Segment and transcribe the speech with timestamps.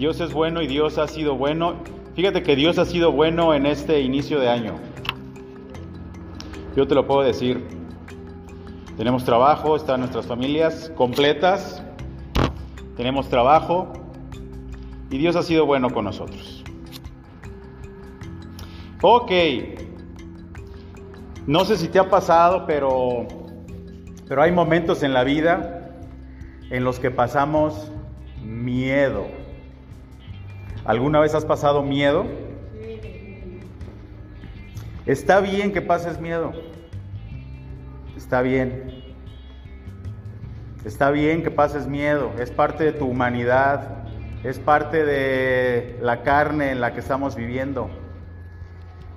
[0.00, 1.74] Dios es bueno y Dios ha sido bueno.
[2.14, 4.76] Fíjate que Dios ha sido bueno en este inicio de año.
[6.74, 7.62] Yo te lo puedo decir.
[8.96, 11.82] Tenemos trabajo, están nuestras familias completas.
[12.96, 13.92] Tenemos trabajo
[15.10, 16.64] y Dios ha sido bueno con nosotros.
[19.02, 19.30] Ok.
[21.46, 23.28] No sé si te ha pasado, pero,
[24.26, 25.90] pero hay momentos en la vida
[26.70, 27.92] en los que pasamos
[28.42, 29.39] miedo.
[30.84, 32.24] ¿Alguna vez has pasado miedo?
[35.06, 36.52] Está bien que pases miedo.
[38.16, 39.02] Está bien.
[40.84, 42.32] Está bien que pases miedo.
[42.38, 44.04] Es parte de tu humanidad.
[44.42, 47.90] Es parte de la carne en la que estamos viviendo.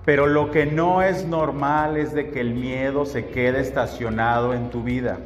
[0.04, 4.70] Pero lo que no es normal es de que el miedo se quede estacionado en
[4.70, 5.20] tu vida.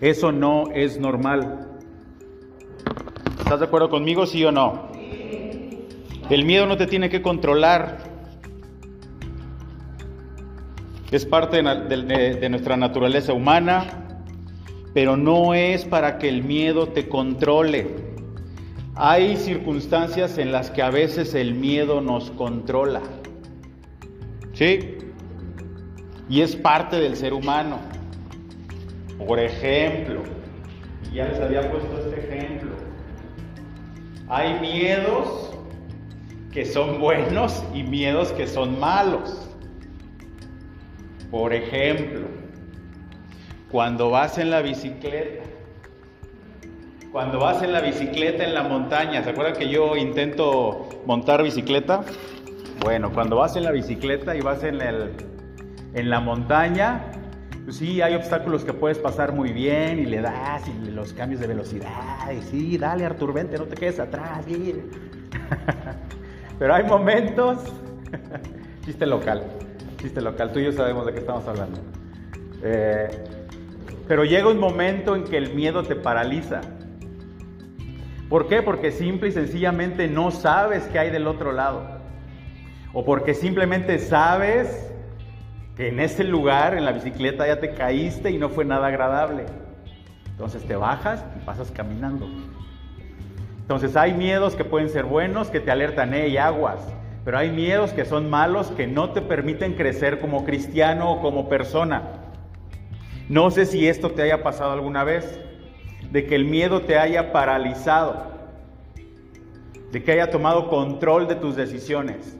[0.00, 1.68] Eso no es normal.
[3.38, 4.93] ¿Estás de acuerdo conmigo, sí o no?
[6.30, 7.98] El miedo no te tiene que controlar.
[11.10, 13.84] Es parte de, nuestra naturaleza humana,
[14.94, 17.88] pero no es para que el miedo te controle.
[18.96, 23.02] Hay circunstancias en las que a veces el miedo nos controla.
[24.54, 24.96] ¿Sí?
[26.30, 27.78] Y es parte del ser humano.
[29.26, 30.22] Por ejemplo,
[31.12, 32.70] ya les había puesto este ejemplo.
[34.28, 35.53] Hay miedos
[36.54, 39.50] que son buenos y miedos que son malos.
[41.28, 42.28] Por ejemplo,
[43.72, 45.42] cuando vas en la bicicleta,
[47.10, 52.04] cuando vas en la bicicleta en la montaña, ¿se acuerdan que yo intento montar bicicleta?
[52.84, 55.10] Bueno, cuando vas en la bicicleta y vas en, el,
[55.92, 57.04] en la montaña,
[57.64, 61.40] pues sí, hay obstáculos que puedes pasar muy bien y le das y los cambios
[61.40, 64.44] de velocidad y sí, dale Artur, vente, no te quedes atrás,
[66.58, 67.58] Pero hay momentos,
[68.84, 69.44] chiste local,
[69.98, 71.80] chiste local, tú y yo sabemos de qué estamos hablando.
[72.62, 73.08] Eh,
[74.06, 76.60] pero llega un momento en que el miedo te paraliza.
[78.28, 78.62] ¿Por qué?
[78.62, 82.00] Porque simple y sencillamente no sabes qué hay del otro lado.
[82.92, 84.90] O porque simplemente sabes
[85.76, 89.46] que en ese lugar, en la bicicleta, ya te caíste y no fue nada agradable.
[90.26, 92.28] Entonces te bajas y pasas caminando.
[93.64, 96.80] Entonces hay miedos que pueden ser buenos, que te alertan, hey, aguas.
[97.24, 101.48] Pero hay miedos que son malos, que no te permiten crecer como cristiano o como
[101.48, 102.02] persona.
[103.30, 105.40] No sé si esto te haya pasado alguna vez,
[106.10, 108.34] de que el miedo te haya paralizado,
[109.90, 112.36] de que haya tomado control de tus decisiones.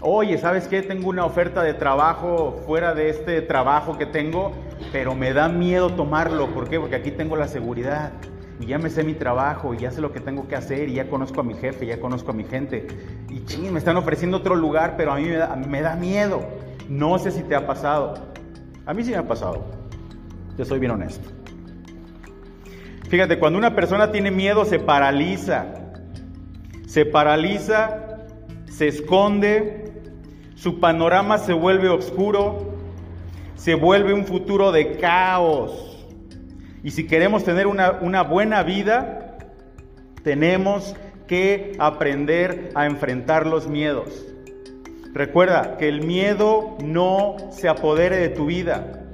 [0.00, 0.82] Oye, ¿sabes qué?
[0.82, 4.52] Tengo una oferta de trabajo fuera de este trabajo que tengo,
[4.92, 6.46] pero me da miedo tomarlo.
[6.54, 6.78] ¿Por qué?
[6.78, 8.12] Porque aquí tengo la seguridad
[8.60, 10.94] y ya me sé mi trabajo y ya sé lo que tengo que hacer y
[10.94, 12.86] ya conozco a mi jefe, ya conozco a mi gente.
[13.28, 15.28] Y ching, me están ofreciendo otro lugar, pero a mí
[15.68, 16.42] me da, miedo.
[16.88, 18.14] No sé si te ha pasado.
[18.86, 19.64] A mí sí me ha pasado.
[20.56, 21.28] Yo soy bien honesto.
[23.08, 25.66] Fíjate, cuando una persona tiene miedo se paraliza.
[26.86, 28.24] Se paraliza,
[28.68, 29.92] se esconde,
[30.54, 32.74] su panorama se vuelve oscuro,
[33.54, 35.85] se vuelve un futuro de caos.
[36.82, 39.38] Y si queremos tener una, buena vida,
[40.22, 40.94] tenemos
[41.26, 44.24] que aprender a enfrentar los miedos.
[45.12, 49.08] Recuerda que el miedo no se apodere de tu vida,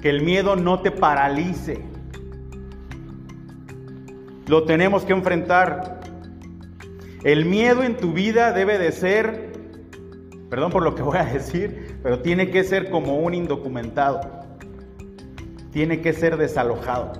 [0.00, 1.80] que el miedo no te paralice.
[4.46, 6.00] Lo tenemos que enfrentar.
[7.22, 9.52] El miedo en tu vida debe de ser,
[10.50, 14.43] perdón por lo que voy a decir, pero tiene que ser como un indocumentado
[15.74, 17.12] tiene que ser desalojado.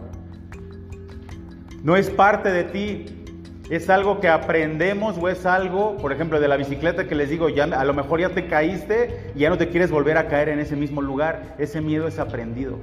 [1.82, 3.25] No es parte de ti,
[3.69, 7.48] es algo que aprendemos o es algo, por ejemplo, de la bicicleta que les digo,
[7.48, 10.50] ya a lo mejor ya te caíste y ya no te quieres volver a caer
[10.50, 11.56] en ese mismo lugar.
[11.59, 12.78] Ese miedo es aprendido.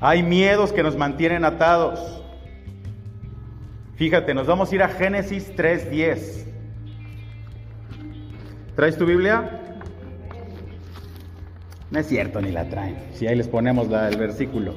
[0.00, 2.22] Hay miedos que nos mantienen atados.
[3.96, 6.46] Fíjate, nos vamos a ir a Génesis 3:10.
[8.76, 9.61] ¿Traes tu Biblia?
[11.92, 12.96] No es cierto, ni la traen.
[13.12, 14.74] Si ahí les ponemos el versículo.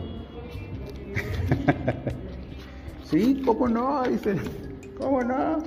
[3.05, 4.03] sí, ¿cómo no?
[4.03, 4.37] Dicen,
[4.99, 5.63] ¿cómo no?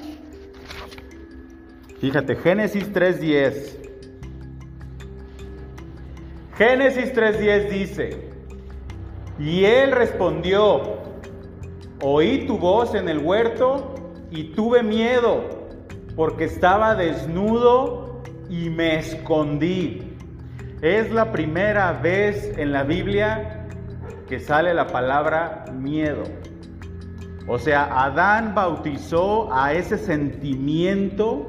[2.01, 3.77] Fíjate, Génesis 3.10.
[6.59, 8.29] Génesis 3.10 dice,
[9.39, 10.99] y él respondió,
[12.03, 13.95] oí tu voz en el huerto
[14.31, 15.45] y tuve miedo
[16.15, 20.08] porque estaba desnudo y me escondí.
[20.81, 23.67] Es la primera vez en la Biblia
[24.29, 26.23] que sale la palabra miedo.
[27.49, 31.49] O sea, Adán bautizó a ese sentimiento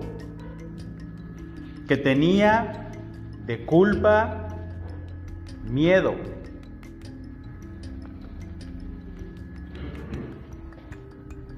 [1.88, 2.90] que tenía
[3.46, 4.48] de culpa,
[5.64, 6.16] miedo.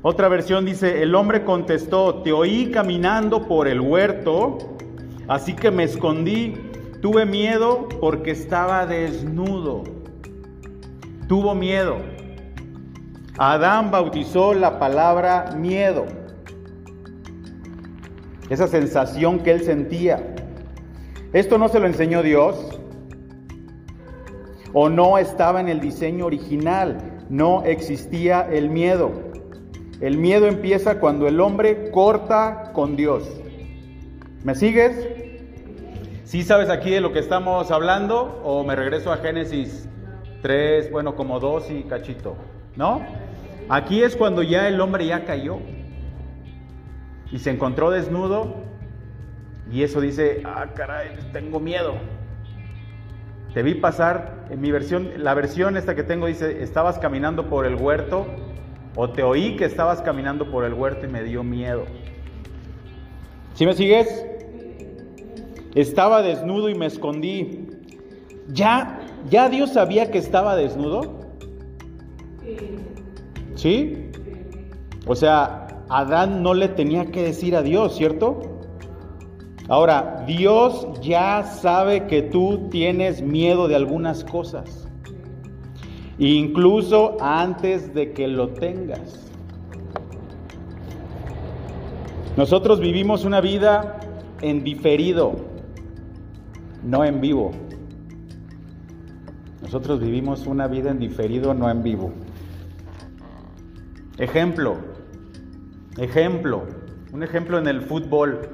[0.01, 4.57] Otra versión dice, el hombre contestó, te oí caminando por el huerto,
[5.27, 6.70] así que me escondí,
[7.01, 9.83] tuve miedo porque estaba desnudo.
[11.27, 11.97] Tuvo miedo.
[13.37, 16.05] Adán bautizó la palabra miedo.
[18.49, 20.35] Esa sensación que él sentía.
[21.33, 22.79] Esto no se lo enseñó Dios.
[24.73, 27.25] O no estaba en el diseño original.
[27.29, 29.11] No existía el miedo.
[30.01, 33.23] El miedo empieza cuando el hombre corta con Dios.
[34.43, 35.20] ¿Me sigues?
[36.31, 38.39] ¿Sí sabes aquí de lo que estamos hablando?
[38.45, 39.89] ¿O me regreso a Génesis
[40.41, 42.37] 3, bueno, como 2 y cachito?
[42.77, 43.05] ¿No?
[43.67, 45.57] Aquí es cuando ya el hombre ya cayó
[47.33, 48.63] y se encontró desnudo
[49.69, 51.95] y eso dice, ah, caray, tengo miedo.
[53.53, 57.65] Te vi pasar, en mi versión, la versión esta que tengo dice, estabas caminando por
[57.65, 58.25] el huerto
[58.95, 61.83] o te oí que estabas caminando por el huerto y me dio miedo.
[63.53, 64.30] ¿Sí me sigues?
[65.75, 67.67] Estaba desnudo y me escondí.
[68.49, 71.19] ¿Ya, ya Dios sabía que estaba desnudo?
[73.55, 74.09] ¿Sí?
[75.07, 78.39] O sea, Adán no le tenía que decir a Dios, ¿cierto?
[79.67, 84.87] Ahora, Dios ya sabe que tú tienes miedo de algunas cosas,
[86.17, 89.29] incluso antes de que lo tengas.
[92.35, 93.99] Nosotros vivimos una vida
[94.41, 95.50] en diferido,
[96.83, 97.51] no en vivo.
[99.61, 102.11] Nosotros vivimos una vida en diferido, no en vivo.
[104.17, 104.77] Ejemplo,
[105.97, 106.65] ejemplo,
[107.13, 108.49] un ejemplo en el fútbol.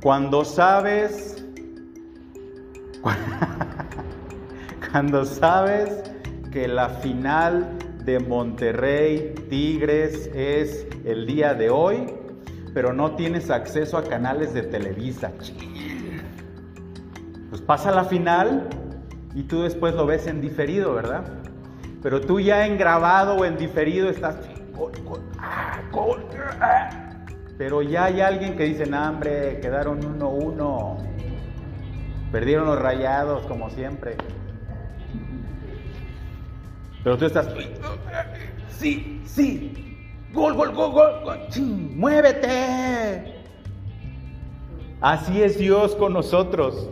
[0.00, 1.44] Cuando sabes,
[4.90, 6.02] cuando sabes
[6.52, 12.06] que la final de Monterrey Tigres es el día de hoy,
[12.72, 15.32] pero no tienes acceso a canales de Televisa.
[17.56, 18.68] Pues pasa la final
[19.34, 21.24] y tú después lo ves en diferido, ¿verdad?
[22.02, 24.36] Pero tú ya en grabado o en diferido estás...
[25.38, 25.80] Ah,
[26.60, 26.90] ah".
[27.56, 30.98] Pero ya hay alguien que dice, no, hombre, quedaron 1-1.
[32.30, 34.18] Perdieron los rayados, como siempre.
[37.02, 37.48] Pero tú estás...
[38.68, 39.96] Sí, sí.
[40.34, 41.22] Gol, gol, gol, gol.
[41.24, 41.38] gol.
[41.94, 43.34] muévete.
[45.00, 46.90] Así es Dios con nosotros.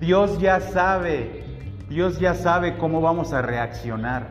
[0.00, 1.48] Dios ya sabe
[1.88, 4.28] Dios ya sabe cómo vamos a reaccionar.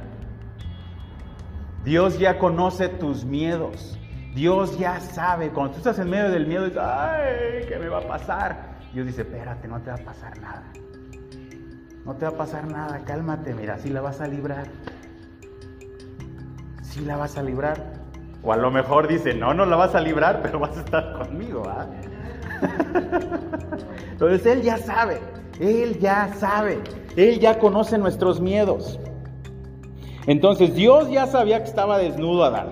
[1.83, 3.97] Dios ya conoce tus miedos.
[4.35, 5.49] Dios ya sabe.
[5.49, 8.77] Cuando tú estás en medio del miedo, dices, ay, ¿qué me va a pasar?
[8.93, 10.63] Dios dice, espérate, no te va a pasar nada.
[12.05, 14.67] No te va a pasar nada, cálmate, mira, si la vas a librar.
[16.83, 17.81] Si la vas a librar.
[18.43, 21.13] O a lo mejor dice, no, no la vas a librar, pero vas a estar
[21.13, 21.63] conmigo.
[21.67, 21.87] ¿ah?
[24.11, 25.19] Entonces Él ya sabe,
[25.59, 26.79] Él ya sabe.
[27.15, 28.99] Él ya conoce nuestros miedos.
[30.27, 32.69] Entonces Dios ya sabía que estaba desnudo Adán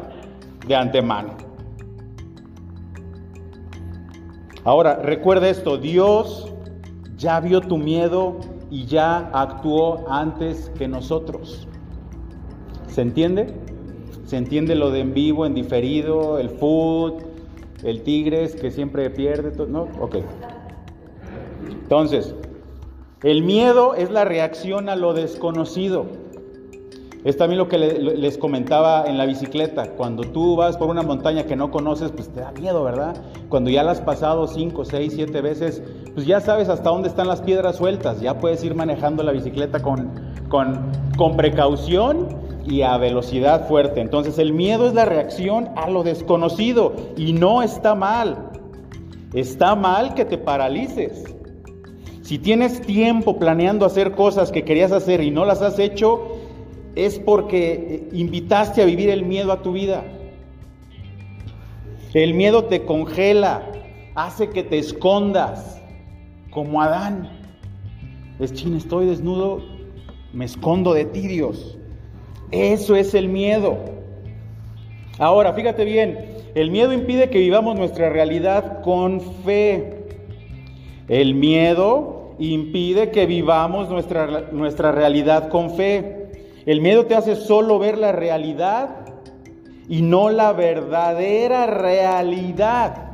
[0.67, 1.29] de antemano.
[4.63, 6.51] Ahora, recuerda esto, Dios
[7.17, 8.39] ya vio tu miedo
[8.71, 11.67] y ya actuó antes que nosotros.
[12.87, 13.53] ¿Se entiende?
[14.25, 17.23] ¿Se entiende lo de en vivo, en diferido, el food,
[17.83, 19.53] el tigres que siempre pierde?
[19.67, 19.87] ¿No?
[19.99, 20.17] Ok.
[21.69, 22.33] Entonces,
[23.23, 26.05] el miedo es la reacción a lo desconocido.
[27.23, 29.87] Es también lo que les comentaba en la bicicleta.
[29.97, 33.17] Cuando tú vas por una montaña que no conoces, pues te da miedo, ¿verdad?
[33.49, 35.81] Cuando ya la has pasado 5, 6, 7 veces,
[36.13, 38.21] pues ya sabes hasta dónde están las piedras sueltas.
[38.21, 40.11] Ya puedes ir manejando la bicicleta con,
[40.49, 42.27] con, con precaución
[42.63, 44.01] y a velocidad fuerte.
[44.01, 48.51] Entonces el miedo es la reacción a lo desconocido y no está mal.
[49.33, 51.34] Está mal que te paralices.
[52.25, 56.39] Si tienes tiempo planeando hacer cosas que querías hacer y no las has hecho,
[56.95, 60.03] es porque eh, invitaste a vivir el miedo a tu vida.
[62.15, 63.71] El miedo te congela,
[64.15, 65.79] hace que te escondas,
[66.49, 67.29] como Adán.
[68.39, 69.61] Es chin, estoy desnudo,
[70.33, 71.77] me escondo de ti, Dios.
[72.49, 73.77] Eso es el miedo.
[75.19, 79.91] Ahora, fíjate bien, el miedo impide que vivamos nuestra realidad con fe.
[81.07, 86.31] El miedo impide que vivamos nuestra, nuestra realidad con fe.
[86.65, 89.05] El miedo te hace solo ver la realidad
[89.87, 93.05] y no la verdadera realidad.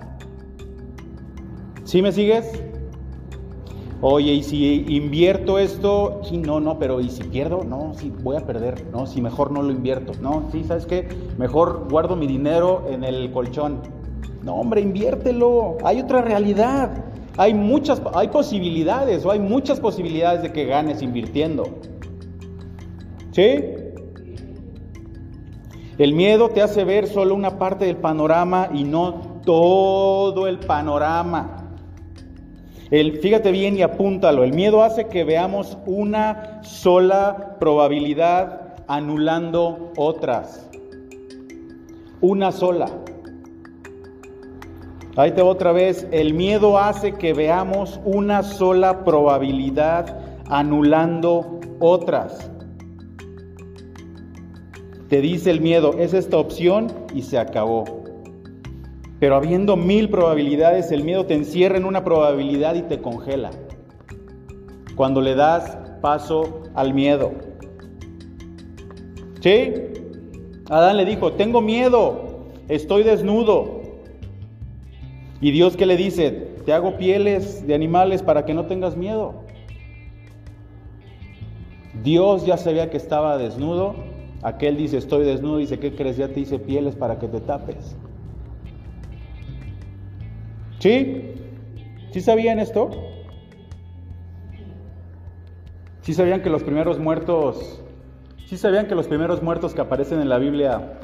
[1.83, 2.63] ¿Sí me sigues?
[4.03, 7.63] Oye, y si invierto esto, sí, no, no, pero ¿y si pierdo?
[7.63, 8.87] No, sí, voy a perder.
[8.91, 10.13] No, si mejor no lo invierto.
[10.21, 11.07] No, sí, ¿sabes qué?
[11.37, 13.81] Mejor guardo mi dinero en el colchón.
[14.41, 15.77] No, hombre, inviértelo.
[15.83, 17.10] Hay otra realidad.
[17.37, 21.79] Hay muchas, hay posibilidades, o hay muchas posibilidades de que ganes invirtiendo.
[23.31, 23.59] ¿Sí?
[25.97, 31.57] El miedo te hace ver solo una parte del panorama y no todo el panorama.
[32.89, 34.43] El, fíjate bien y apúntalo.
[34.43, 40.69] El miedo hace que veamos una sola probabilidad anulando otras.
[42.19, 42.89] Una sola.
[45.17, 46.07] Ahí te otra vez.
[46.11, 50.17] El miedo hace que veamos una sola probabilidad
[50.49, 52.49] anulando otras.
[55.09, 57.83] Te dice el miedo, es esta opción y se acabó.
[59.19, 63.51] Pero habiendo mil probabilidades, el miedo te encierra en una probabilidad y te congela.
[64.95, 67.33] Cuando le das paso al miedo.
[69.41, 69.73] ¿Sí?
[70.69, 73.80] Adán le dijo, tengo miedo, estoy desnudo.
[75.41, 76.31] Y Dios que le dice,
[76.65, 79.43] te hago pieles de animales para que no tengas miedo.
[82.03, 83.95] Dios ya sabía que estaba desnudo
[84.43, 86.17] Aquel dice, estoy desnudo, dice, ¿qué crees?
[86.17, 87.95] Ya te hice pieles para que te tapes.
[90.79, 91.35] ¿Sí?
[92.11, 92.89] ¿Sí sabían esto?
[96.01, 97.83] ¿Sí sabían que los primeros muertos,
[98.47, 100.99] sí sabían que los primeros muertos que aparecen en la Biblia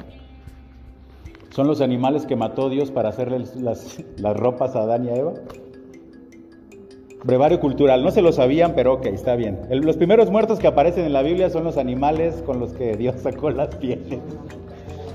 [1.58, 5.16] son los animales que mató Dios para hacerles las, las ropas a Adán y a
[5.16, 5.34] Eva?
[7.24, 9.58] Brevario cultural, no se lo sabían, pero ok, está bien.
[9.68, 13.16] los primeros muertos que aparecen en la Biblia son los animales con los que Dios
[13.20, 14.20] sacó las pieles.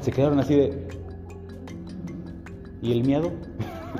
[0.01, 0.85] Se quedaron así de...
[2.81, 3.31] ¿Y el miedo?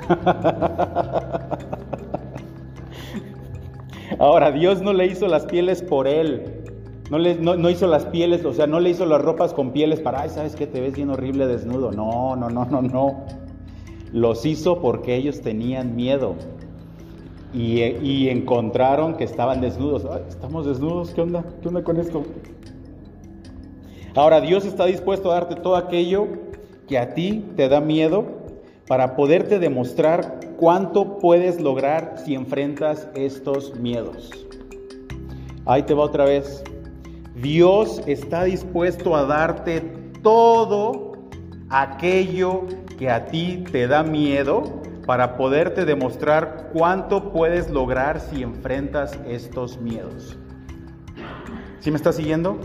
[4.18, 6.53] Ahora, Dios no le hizo las pieles por él.
[7.14, 10.00] No, le, no, hizo las pieles, o sea, no le hizo las ropas con pieles
[10.00, 10.66] para, ay, ¿sabes qué?
[10.66, 11.92] Te ves bien horrible desnudo.
[11.92, 13.24] No, no, no, no, no.
[14.12, 16.34] Los hizo porque ellos tenían miedo
[17.52, 20.04] y, encontraron que estaban desnudos.
[20.28, 21.44] estamos desnudos, ¿qué onda?
[21.62, 22.24] ¿Qué onda con esto?
[24.16, 26.26] Ahora, Dios está dispuesto a darte todo aquello
[26.88, 28.24] que a ti te da miedo
[28.88, 34.32] para poderte demostrar cuánto puedes lograr si enfrentas estos miedos.
[35.64, 36.64] Ahí te va otra vez.
[37.34, 39.80] Dios está dispuesto a darte
[40.22, 41.14] todo
[41.68, 49.18] aquello que a ti te da miedo para poderte demostrar cuánto puedes lograr si enfrentas
[49.26, 50.38] estos miedos.
[51.80, 52.58] ¿Sí me estás siguiendo?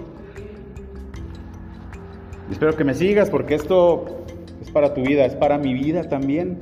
[2.52, 4.26] Espero que me sigas porque esto
[4.62, 6.60] es para tu vida, es para mi vida también.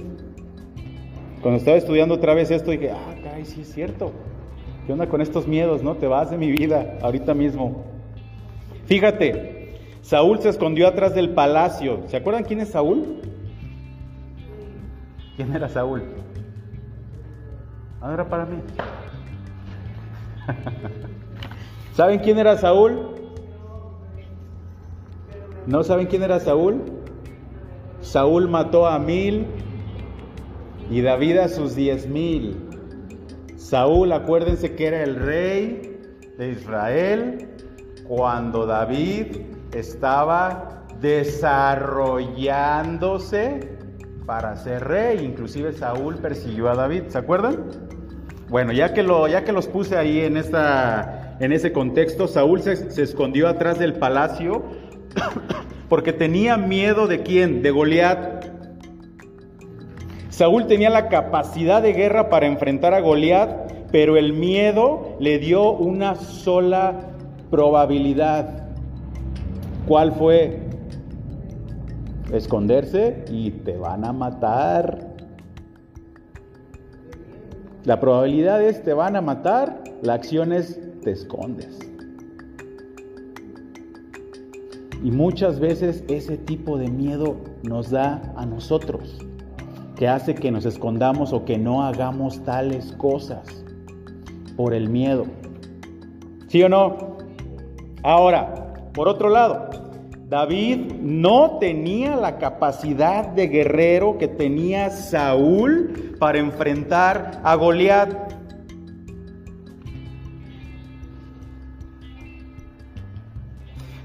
[1.41, 4.11] Cuando estaba estudiando otra vez esto dije, ah, caray, sí es cierto.
[4.85, 5.83] ¿Qué onda con estos miedos?
[5.83, 7.96] No te vas de mi vida ahorita mismo.
[8.87, 12.03] Fíjate, Saúl se escondió atrás del palacio.
[12.07, 13.21] ¿Se acuerdan quién es Saúl?
[15.35, 16.03] ¿Quién era Saúl?
[17.99, 18.57] Ahora para mí.
[21.93, 23.15] ¿Saben quién era Saúl?
[25.65, 26.81] ¿No saben quién era Saúl?
[27.99, 29.47] Saúl mató a mil
[30.89, 32.69] y David a sus diez mil.
[33.57, 35.99] Saúl, acuérdense que era el rey
[36.37, 37.46] de Israel
[38.07, 39.37] cuando David
[39.73, 43.77] estaba desarrollándose
[44.25, 45.19] para ser rey.
[45.23, 47.65] Inclusive Saúl persiguió a David, ¿se acuerdan?
[48.49, 52.61] Bueno, ya que, lo, ya que los puse ahí en, esta, en ese contexto, Saúl
[52.61, 54.63] se, se escondió atrás del palacio
[55.89, 58.45] porque tenía miedo de quién, de Goliat.
[60.29, 65.71] Saúl tenía la capacidad de guerra para enfrentar a Goliat, pero el miedo le dio
[65.71, 67.16] una sola
[67.49, 68.67] probabilidad.
[69.87, 70.67] ¿Cuál fue?
[72.31, 75.15] esconderse y te van a matar.
[77.83, 81.79] La probabilidad es te van a matar, la acción es te escondes.
[85.03, 89.19] Y muchas veces ese tipo de miedo nos da a nosotros,
[89.95, 93.63] que hace que nos escondamos o que no hagamos tales cosas
[94.57, 95.25] por el miedo.
[96.47, 97.16] ¿Sí o no?
[98.07, 99.69] Ahora, por otro lado,
[100.29, 108.13] David no tenía la capacidad de guerrero que tenía Saúl para enfrentar a Goliat.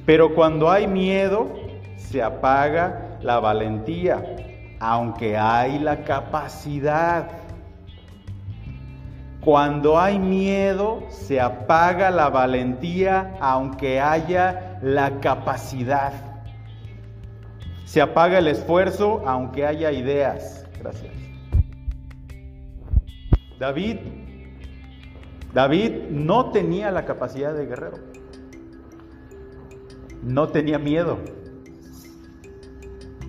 [0.04, 1.46] Pero cuando hay miedo,
[1.94, 4.20] se apaga la valentía,
[4.80, 7.41] aunque hay la capacidad.
[9.44, 16.12] Cuando hay miedo, se apaga la valentía, aunque haya la capacidad.
[17.84, 20.64] Se apaga el esfuerzo, aunque haya ideas.
[20.80, 21.12] Gracias.
[23.58, 23.96] David,
[25.52, 27.98] David no tenía la capacidad de guerrero.
[30.22, 31.18] No tenía miedo.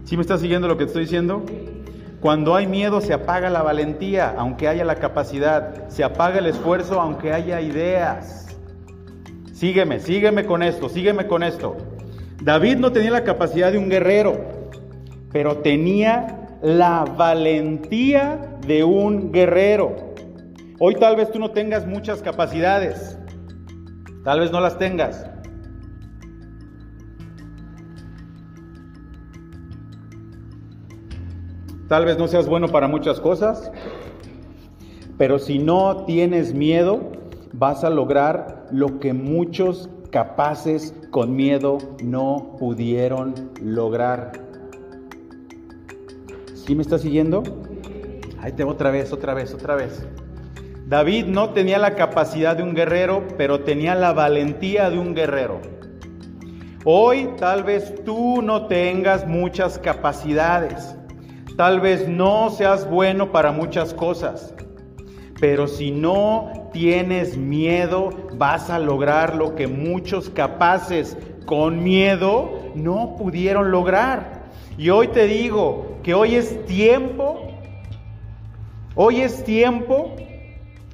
[0.04, 1.44] ¿Sí me estás siguiendo lo que te estoy diciendo?
[2.24, 5.90] Cuando hay miedo se apaga la valentía, aunque haya la capacidad.
[5.90, 8.48] Se apaga el esfuerzo, aunque haya ideas.
[9.52, 11.76] Sígueme, sígueme con esto, sígueme con esto.
[12.42, 14.40] David no tenía la capacidad de un guerrero,
[15.34, 20.14] pero tenía la valentía de un guerrero.
[20.80, 23.18] Hoy tal vez tú no tengas muchas capacidades,
[24.24, 25.30] tal vez no las tengas.
[31.88, 33.72] Tal vez no seas bueno para muchas cosas,
[35.18, 37.12] pero si no tienes miedo,
[37.54, 44.32] vas a lograr lo que muchos capaces con miedo no pudieron lograr.
[46.54, 47.44] ¿Sí me estás siguiendo?
[48.40, 50.06] Ahí te otra vez, otra vez, otra vez.
[50.88, 55.62] David no tenía la capacidad de un guerrero, pero tenía la valentía de un guerrero.
[56.86, 60.96] Hoy tal vez tú no tengas muchas capacidades,
[61.56, 64.54] tal vez no seas bueno para muchas cosas,
[65.40, 73.16] pero si no tienes miedo, vas a lograr lo que muchos capaces con miedo no
[73.18, 74.44] pudieron lograr.
[74.78, 77.48] Y hoy te digo que hoy es tiempo,
[78.96, 80.16] hoy es tiempo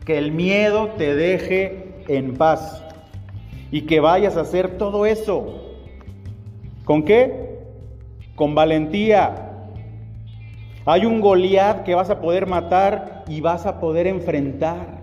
[0.06, 2.84] que el miedo te deje en paz
[3.72, 5.78] y que vayas a hacer todo eso.
[6.84, 7.60] ¿Con qué?
[8.36, 9.49] Con valentía.
[10.92, 15.02] Hay un Goliat que vas a poder matar y vas a poder enfrentar.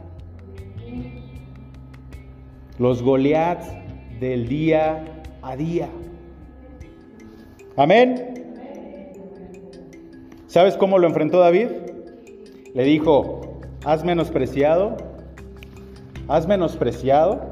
[2.76, 3.68] Los Goliaths
[4.18, 5.04] del día
[5.42, 5.88] a día.
[7.76, 8.34] Amén.
[10.48, 11.68] ¿Sabes cómo lo enfrentó David?
[12.74, 14.96] Le dijo, has menospreciado,
[16.26, 17.48] has menospreciado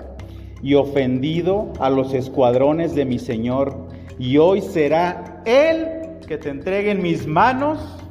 [0.60, 3.76] y ofendido a los escuadrones de mi Señor,
[4.18, 8.03] y hoy será Él que te entregue en mis manos.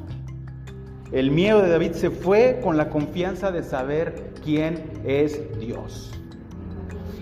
[1.14, 6.12] El miedo de David se fue con la confianza de saber quién es Dios.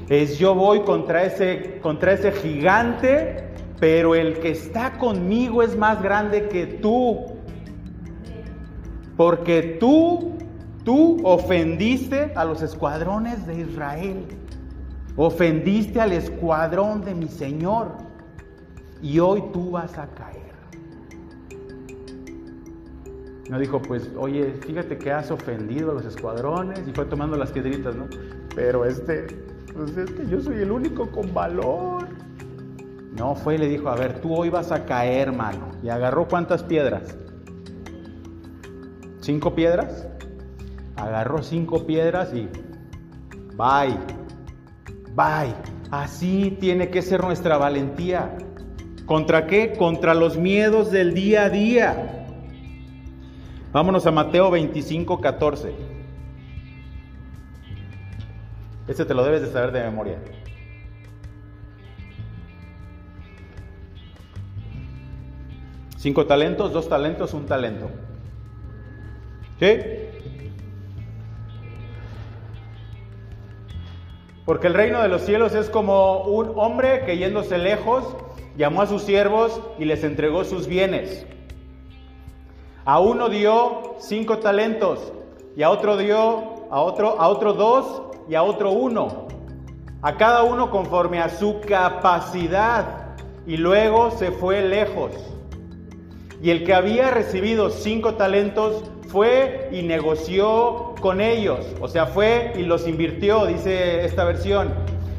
[0.09, 3.45] Es yo voy contra ese, contra ese gigante,
[3.79, 7.37] pero el que está conmigo es más grande que tú.
[9.17, 10.33] Porque tú
[10.85, 14.27] Tú ofendiste a los escuadrones de Israel.
[15.17, 17.93] Ofendiste al escuadrón de mi Señor.
[19.01, 20.52] Y hoy tú vas a caer.
[23.53, 27.51] No dijo, pues, oye, fíjate que has ofendido a los escuadrones y fue tomando las
[27.51, 28.07] piedritas, ¿no?
[28.55, 29.27] Pero este,
[29.75, 32.09] pues es que yo soy el único con valor.
[33.15, 35.69] No, fue y le dijo, a ver, tú hoy vas a caer, hermano.
[35.83, 37.15] Y agarró cuántas piedras?
[39.21, 40.09] ¿Cinco piedras?
[40.97, 42.49] agarró cinco piedras y
[43.55, 43.99] bye,
[45.15, 45.55] bye.
[45.91, 48.35] Así tiene que ser nuestra valentía.
[49.05, 49.75] ¿Contra qué?
[49.77, 52.22] Contra los miedos del día a día.
[53.73, 55.73] Vámonos a Mateo 25, 14.
[58.87, 60.19] Este te lo debes de saber de memoria.
[65.97, 67.89] Cinco talentos, dos talentos, un talento.
[69.59, 69.79] ¿Sí?
[74.45, 78.05] Porque el reino de los cielos es como un hombre que yéndose lejos
[78.59, 81.25] llamó a sus siervos y les entregó sus bienes.
[82.85, 85.13] A uno dio cinco talentos
[85.57, 89.29] y a otro dio a otro a otro dos y a otro uno.
[90.03, 93.15] A cada uno conforme a su capacidad
[93.47, 95.13] y luego se fue lejos.
[96.43, 102.53] Y el que había recibido cinco talentos fue y negoció con ellos, o sea, fue
[102.57, 104.73] y los invirtió, dice esta versión,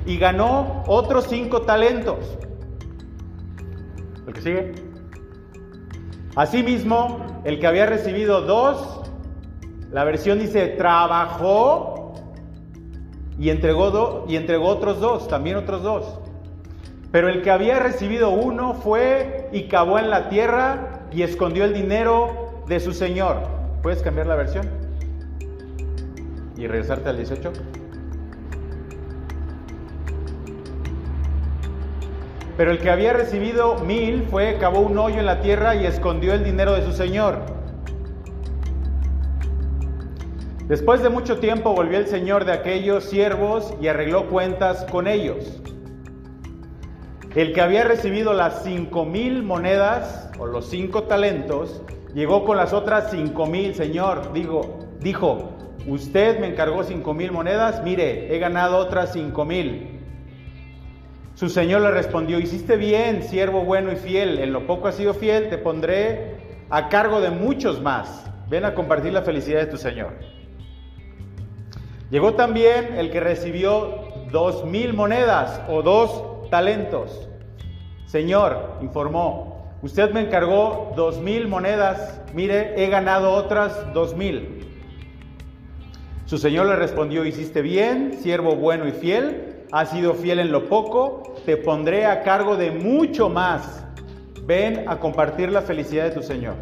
[0.06, 2.18] y ganó otros cinco talentos.
[4.28, 4.93] ¿El que sigue?
[6.36, 9.02] Asimismo, el que había recibido dos,
[9.92, 12.16] la versión dice, trabajó
[13.38, 16.20] y entregó, y entregó otros dos, también otros dos.
[17.12, 21.74] Pero el que había recibido uno fue y cavó en la tierra y escondió el
[21.74, 23.38] dinero de su señor.
[23.84, 24.68] ¿Puedes cambiar la versión?
[26.58, 27.52] Y regresarte al 18.
[32.56, 36.34] Pero el que había recibido mil fue, cavó un hoyo en la tierra y escondió
[36.34, 37.40] el dinero de su señor.
[40.68, 45.60] Después de mucho tiempo volvió el señor de aquellos siervos y arregló cuentas con ellos.
[47.36, 51.82] El que había recibido las cinco mil monedas o los cinco talentos,
[52.14, 55.50] llegó con las otras cinco mil, señor, digo, dijo,
[55.88, 59.93] usted me encargó cinco mil monedas, mire, he ganado otras cinco mil.
[61.36, 65.16] Su señor le respondió, hiciste bien, siervo bueno y fiel, en lo poco has sido
[65.16, 66.36] fiel, te pondré
[66.70, 68.30] a cargo de muchos más.
[68.50, 70.14] Ven a compartir la felicidad de tu señor.
[72.12, 77.28] Llegó también el que recibió dos mil monedas o dos talentos.
[78.06, 84.68] Señor, informó, usted me encargó dos mil monedas, mire, he ganado otras dos mil.
[86.26, 90.70] Su señor le respondió, hiciste bien, siervo bueno y fiel, has sido fiel en lo
[90.70, 93.84] poco, te pondré a cargo de mucho más.
[94.46, 96.54] Ven a compartir la felicidad de tu Señor.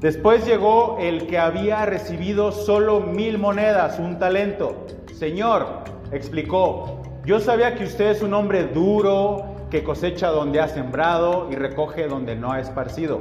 [0.00, 4.86] Después llegó el que había recibido solo mil monedas, un talento.
[5.12, 5.66] Señor,
[6.10, 11.54] explicó, yo sabía que usted es un hombre duro, que cosecha donde ha sembrado y
[11.54, 13.20] recoge donde no ha esparcido.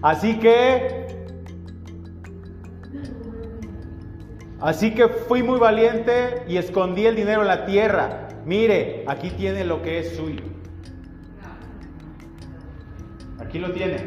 [0.00, 1.03] Así que
[4.64, 8.28] Así que fui muy valiente y escondí el dinero en la tierra.
[8.46, 10.42] Mire, aquí tiene lo que es suyo.
[13.38, 13.98] Aquí lo tiene.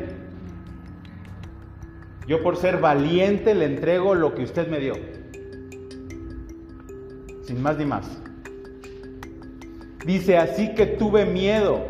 [2.26, 4.96] Yo por ser valiente le entrego lo que usted me dio.
[7.44, 8.08] Sin más ni más.
[10.08, 11.86] Dice, así que tuve miedo.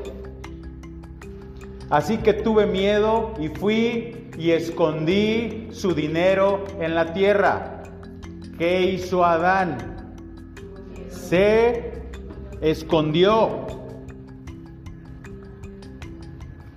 [1.90, 7.77] Así que tuve miedo y fui y escondí su dinero en la tierra.
[8.58, 9.78] ¿Qué hizo Adán?
[11.10, 11.94] Se
[12.60, 13.68] escondió.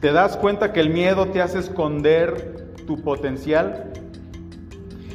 [0.00, 3.92] ¿Te das cuenta que el miedo te hace esconder tu potencial?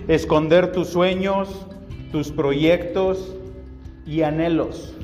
[0.07, 1.67] Esconder tus sueños,
[2.11, 3.35] tus proyectos
[4.07, 4.95] y anhelos.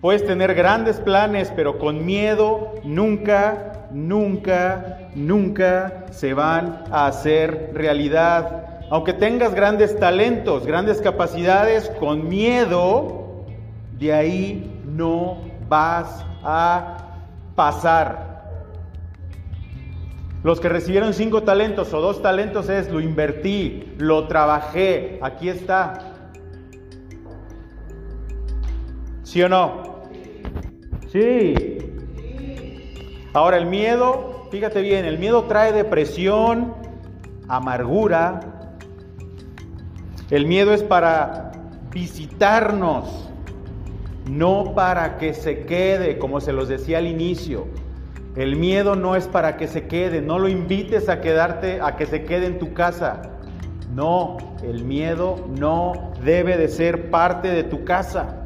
[0.00, 8.73] Puedes tener grandes planes, pero con miedo nunca, nunca, nunca se van a hacer realidad.
[8.94, 13.44] Aunque tengas grandes talentos, grandes capacidades, con miedo,
[13.98, 17.24] de ahí no vas a
[17.56, 18.52] pasar.
[20.44, 25.98] Los que recibieron cinco talentos o dos talentos es lo invertí, lo trabajé, aquí está.
[29.24, 30.04] ¿Sí o no?
[31.08, 31.78] Sí.
[33.32, 36.74] Ahora el miedo, fíjate bien, el miedo trae depresión,
[37.48, 38.53] amargura,
[40.30, 41.52] el miedo es para
[41.92, 43.28] visitarnos,
[44.30, 47.66] no para que se quede, como se los decía al inicio.
[48.36, 52.06] El miedo no es para que se quede, no lo invites a quedarte, a que
[52.06, 53.22] se quede en tu casa.
[53.94, 58.44] No, el miedo no debe de ser parte de tu casa.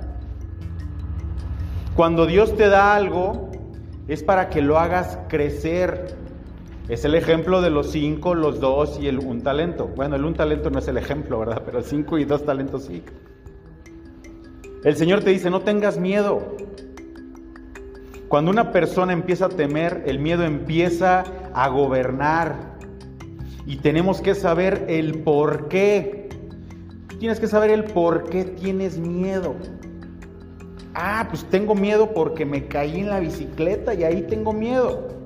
[1.95, 3.51] Cuando Dios te da algo,
[4.09, 6.17] es para que lo hagas crecer,
[6.89, 9.89] es el ejemplo de los cinco, los dos y el un talento.
[9.89, 11.63] Bueno, el un talento no es el ejemplo, ¿verdad?
[11.65, 13.03] Pero cinco y dos talentos sí.
[14.85, 16.57] El Señor te dice, no tengas miedo.
[18.29, 22.79] Cuando una persona empieza a temer, el miedo empieza a gobernar.
[23.67, 26.31] Y tenemos que saber el por qué.
[27.19, 29.57] Tienes que saber el por qué tienes miedo.
[30.95, 35.18] Ah, pues tengo miedo porque me caí en la bicicleta y ahí tengo miedo.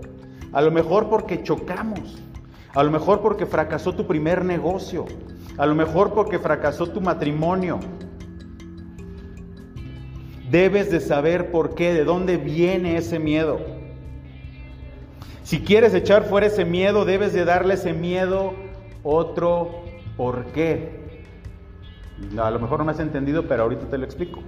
[0.53, 2.23] A lo mejor porque chocamos.
[2.75, 5.07] A lo mejor porque fracasó tu primer negocio.
[5.59, 7.81] A lo mejor porque fracasó tu matrimonio.
[10.51, 13.61] Debes de saber por qué, de dónde viene ese miedo.
[15.43, 18.55] Si quieres echar fuera ese miedo, debes de darle ese miedo
[19.03, 19.83] otro
[20.17, 21.25] por qué.
[22.39, 24.41] A lo mejor no me has entendido, pero ahorita te lo explico.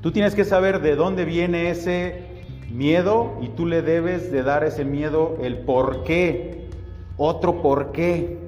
[0.00, 2.27] Tú tienes que saber de dónde viene ese
[2.70, 6.68] miedo y tú le debes de dar ese miedo el por qué,
[7.16, 8.38] otro por qué.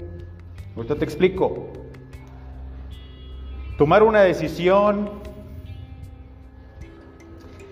[0.76, 1.68] Ahorita te explico.
[3.78, 5.10] Tomar una decisión,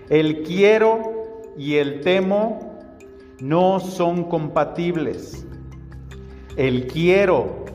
[0.09, 2.79] el quiero y el temo
[3.39, 5.45] no son compatibles.
[6.57, 7.65] El quiero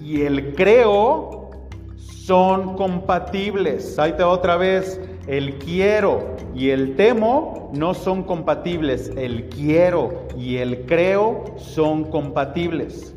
[0.00, 1.50] y el creo
[1.96, 3.98] son compatibles.
[3.98, 5.00] Ahí te otra vez.
[5.26, 9.12] El quiero y el temo no son compatibles.
[9.16, 13.14] El quiero y el creo son compatibles.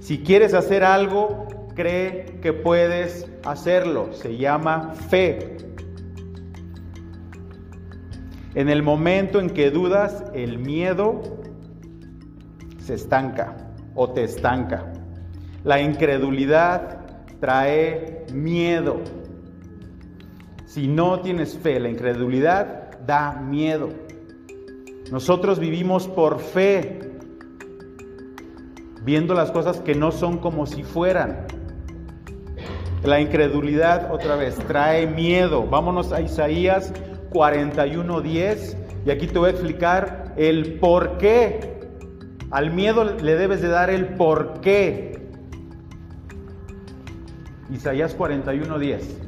[0.00, 4.12] Si quieres hacer algo, cree que puedes hacerlo.
[4.12, 5.56] Se llama fe.
[8.54, 11.20] En el momento en que dudas, el miedo
[12.78, 13.56] se estanca
[13.94, 14.92] o te estanca.
[15.64, 17.00] La incredulidad
[17.40, 19.00] trae miedo.
[20.74, 23.90] Si no tienes fe, la incredulidad da miedo.
[25.12, 27.12] Nosotros vivimos por fe,
[29.04, 31.46] viendo las cosas que no son como si fueran.
[33.04, 35.64] La incredulidad otra vez trae miedo.
[35.64, 36.92] Vámonos a Isaías
[37.30, 41.78] 41:10 y aquí te voy a explicar el por qué.
[42.50, 45.22] Al miedo le debes de dar el por qué.
[47.70, 49.23] Isaías 41:10.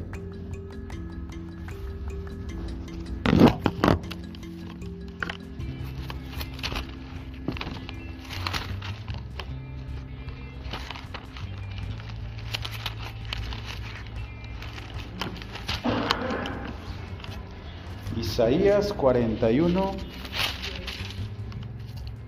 [18.48, 19.90] Isaías 41,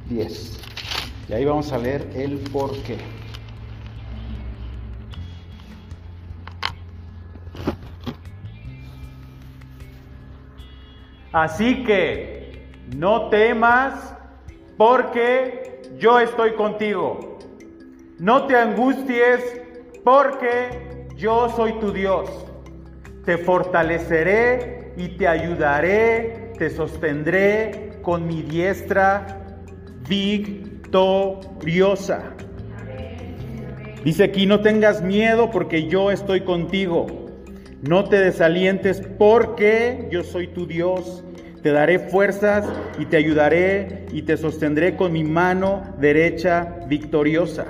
[0.09, 0.61] 10.
[1.29, 2.99] Y ahí vamos a leer el por qué.
[11.31, 14.13] Así que no temas
[14.77, 17.39] porque yo estoy contigo.
[18.19, 19.63] No te angusties
[20.03, 22.29] porque yo soy tu Dios.
[23.25, 29.39] Te fortaleceré y te ayudaré, te sostendré con mi diestra
[30.09, 31.15] victoriosa.
[34.05, 37.07] Dice aquí, no tengas miedo porque yo estoy contigo.
[37.83, 41.25] No te desalientes porque yo soy tu Dios.
[41.63, 42.67] Te daré fuerzas
[42.99, 47.67] y te ayudaré y te sostendré con mi mano derecha victoriosa.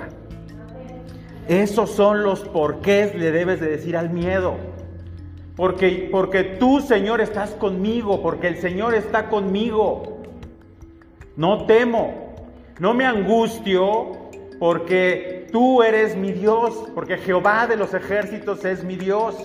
[1.47, 4.68] Esos son los porqués le debes de decir al miedo.
[5.59, 10.21] Porque, porque tú, Señor, estás conmigo, porque el Señor está conmigo.
[11.35, 12.33] No temo,
[12.79, 14.13] no me angustio,
[14.57, 19.35] porque tú eres mi Dios, porque Jehová de los ejércitos es mi Dios.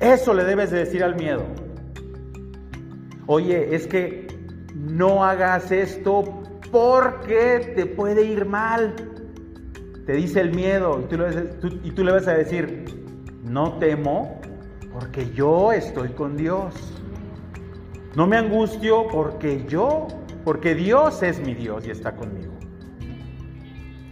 [0.00, 1.44] Eso le debes de decir al miedo.
[3.24, 4.26] Oye, es que
[4.74, 6.24] no hagas esto
[6.70, 8.94] porque te puede ir mal.
[10.04, 12.98] Te dice el miedo y tú le, tú, y tú le vas a decir,
[13.48, 14.40] no temo
[14.92, 16.74] porque yo estoy con Dios.
[18.14, 20.08] No me angustio porque yo,
[20.44, 22.52] porque Dios es mi Dios y está conmigo.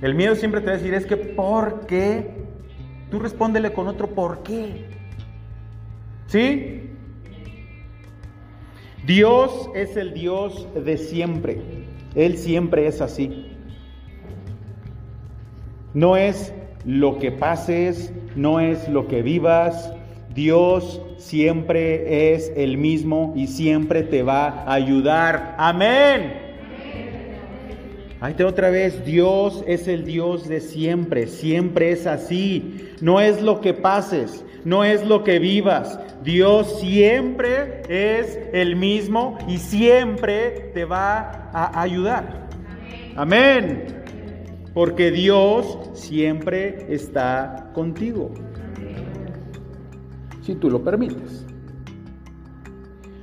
[0.03, 2.47] El miedo siempre te va a decir, es que ¿por qué?
[3.11, 4.87] Tú respóndele con otro ¿por qué?
[6.27, 6.91] ¿Sí?
[9.07, 11.87] Dios es el Dios de siempre.
[12.15, 13.53] Él siempre es así.
[15.95, 16.53] No es
[16.85, 19.93] lo que pases, no es lo que vivas.
[20.35, 25.57] Dios siempre es el mismo y siempre te va a ayudar.
[25.59, 26.47] Amén.
[28.21, 32.91] Ahí te otra vez, Dios es el Dios de siempre, siempre es así.
[33.01, 35.99] No es lo que pases, no es lo que vivas.
[36.23, 42.49] Dios siempre es el mismo y siempre te va a ayudar.
[43.17, 44.06] Amén.
[44.77, 48.31] Porque Dios siempre está contigo.
[50.43, 51.47] Si tú lo permites.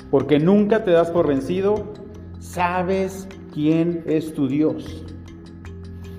[0.09, 1.93] Porque nunca te das por vencido,
[2.39, 5.05] sabes quién es tu Dios.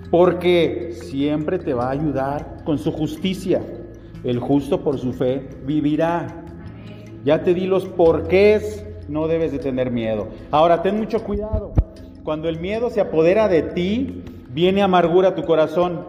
[0.09, 3.61] Porque siempre te va a ayudar con su justicia.
[4.23, 6.29] El justo por su fe vivirá.
[7.25, 10.29] Ya te di los porqués, no debes de tener miedo.
[10.53, 11.73] Ahora, ten mucho cuidado.
[12.23, 14.23] Cuando el miedo se apodera de ti,
[14.54, 16.06] viene amargura a tu corazón.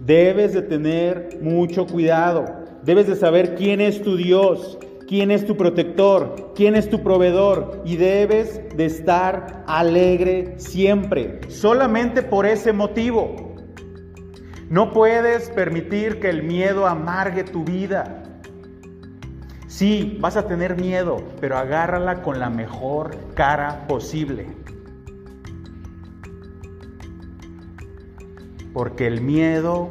[0.00, 2.46] Debes de tener mucho cuidado.
[2.82, 4.78] Debes de saber quién es tu Dios
[5.08, 12.22] quién es tu protector, quién es tu proveedor y debes de estar alegre siempre, solamente
[12.22, 13.56] por ese motivo.
[14.68, 18.22] No puedes permitir que el miedo amargue tu vida.
[19.66, 24.57] Sí, vas a tener miedo, pero agárrala con la mejor cara posible.
[28.78, 29.90] Porque el miedo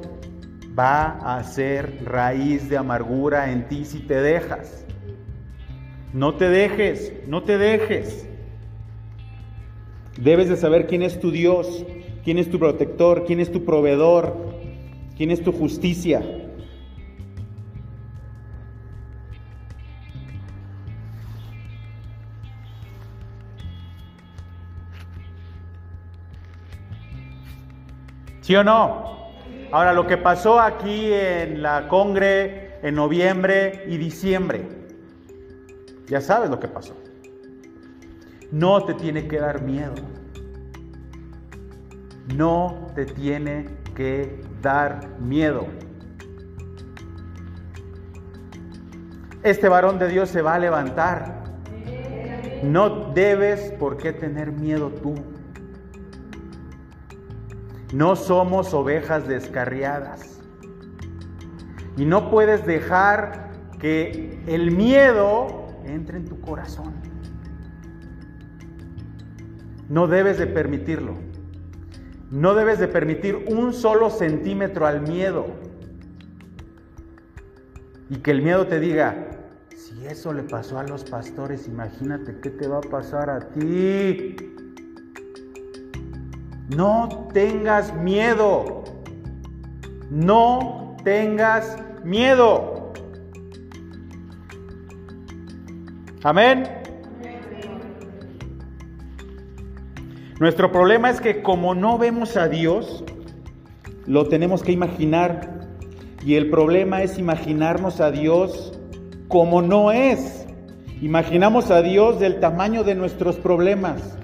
[0.80, 4.86] va a ser raíz de amargura en ti si te dejas.
[6.14, 8.30] No te dejes, no te dejes.
[10.18, 11.86] Debes de saber quién es tu Dios,
[12.24, 14.54] quién es tu protector, quién es tu proveedor,
[15.18, 16.47] quién es tu justicia.
[28.48, 29.34] ¿Sí o no?
[29.74, 34.66] Ahora, lo que pasó aquí en la Congre en noviembre y diciembre,
[36.08, 36.96] ya sabes lo que pasó.
[38.50, 39.96] No te tiene que dar miedo.
[42.38, 45.68] No te tiene que dar miedo.
[49.44, 51.44] Este varón de Dios se va a levantar.
[52.64, 55.16] No debes por qué tener miedo tú.
[57.94, 60.42] No somos ovejas descarriadas.
[61.96, 66.94] Y no puedes dejar que el miedo entre en tu corazón.
[69.90, 71.16] No debes de permitirlo.
[72.30, 75.48] No debes de permitir un solo centímetro al miedo.
[78.10, 79.30] Y que el miedo te diga,
[79.76, 84.36] si eso le pasó a los pastores, imagínate qué te va a pasar a ti.
[86.70, 88.84] No tengas miedo.
[90.10, 92.92] No tengas miedo.
[96.24, 96.68] Amén.
[100.42, 103.04] Nuestro problema es que como no vemos a Dios,
[104.06, 105.62] lo tenemos que imaginar.
[106.26, 108.78] Y el problema es imaginarnos a Dios
[109.30, 110.46] como no es.
[111.02, 114.18] Imaginamos a Dios del tamaño de nuestros problemas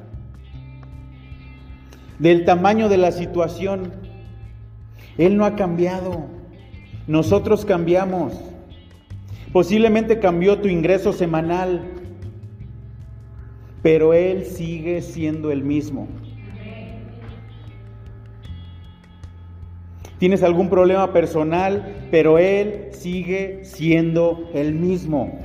[2.19, 3.91] del tamaño de la situación.
[5.17, 6.25] Él no ha cambiado.
[7.07, 8.33] Nosotros cambiamos.
[9.51, 11.81] Posiblemente cambió tu ingreso semanal,
[13.81, 16.07] pero Él sigue siendo el mismo.
[20.17, 25.39] Tienes algún problema personal, pero Él sigue siendo el mismo.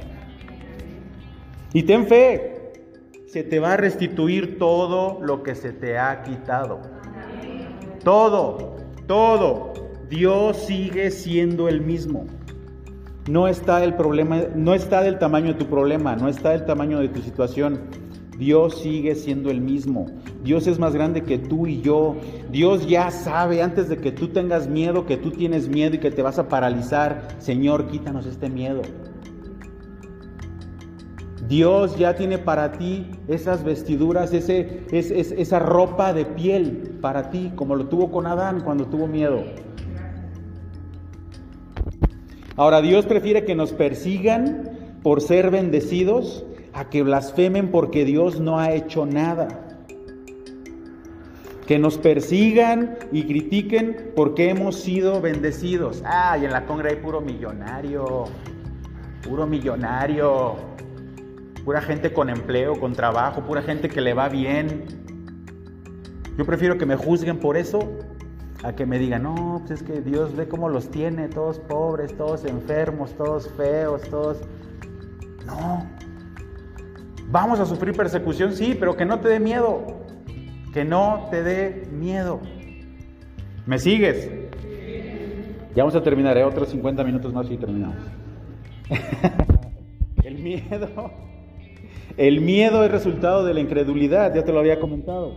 [1.72, 2.57] Y ten fe,
[3.28, 6.80] se te va a restituir todo lo que se te ha quitado.
[8.02, 9.74] Todo, todo.
[10.08, 12.24] Dios sigue siendo el mismo.
[13.28, 17.00] No está el problema, no está del tamaño de tu problema, no está del tamaño
[17.00, 17.80] de tu situación.
[18.38, 20.06] Dios sigue siendo el mismo.
[20.42, 22.16] Dios es más grande que tú y yo.
[22.50, 26.10] Dios ya sabe antes de que tú tengas miedo, que tú tienes miedo y que
[26.10, 27.28] te vas a paralizar.
[27.40, 28.80] Señor, quítanos este miedo.
[31.48, 37.74] Dios ya tiene para ti esas vestiduras, ese, esa ropa de piel para ti, como
[37.74, 39.44] lo tuvo con Adán cuando tuvo miedo.
[42.56, 48.58] Ahora, Dios prefiere que nos persigan por ser bendecidos a que blasfemen porque Dios no
[48.58, 49.48] ha hecho nada.
[51.66, 56.02] Que nos persigan y critiquen porque hemos sido bendecidos.
[56.04, 58.24] Ah, y en la congra hay puro millonario,
[59.22, 60.67] puro millonario
[61.68, 64.84] pura gente con empleo, con trabajo, pura gente que le va bien.
[66.38, 67.80] Yo prefiero que me juzguen por eso
[68.64, 72.16] a que me digan, no, pues es que Dios ve cómo los tiene, todos pobres,
[72.16, 74.40] todos enfermos, todos feos, todos...
[75.44, 75.86] No.
[77.30, 79.84] Vamos a sufrir persecución, sí, pero que no te dé miedo.
[80.72, 82.40] Que no te dé miedo.
[83.66, 84.30] ¿Me sigues?
[85.74, 86.44] Ya vamos a terminar, ¿eh?
[86.44, 87.98] otros 50 minutos más y terminamos.
[90.24, 91.28] El miedo
[92.16, 95.34] el miedo es resultado de la incredulidad, ya te lo había comentado.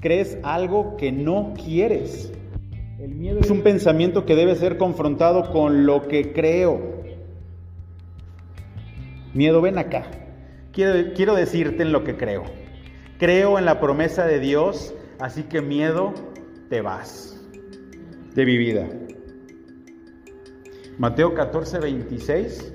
[0.00, 2.32] Crees algo que no quieres.
[2.98, 7.02] El miedo es un pensamiento que debe ser confrontado con lo que creo.
[9.34, 10.06] Miedo, ven acá.
[10.72, 12.44] Quiero, quiero decirte en lo que creo.
[13.18, 16.14] Creo en la promesa de Dios, así que miedo,
[16.68, 17.34] te vas
[18.34, 18.88] de mi vida.
[20.98, 22.73] Mateo 14, 26.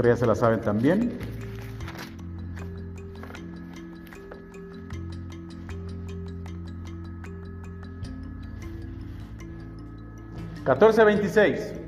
[0.00, 1.18] Historia se la saben también.
[10.64, 11.78] ...14.26...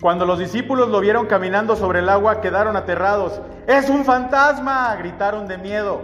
[0.00, 3.40] Cuando los discípulos lo vieron caminando sobre el agua, quedaron aterrados.
[3.66, 4.94] ¡Es un fantasma!
[4.96, 6.00] gritaron de miedo.